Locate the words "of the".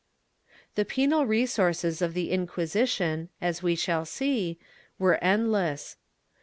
2.01-2.31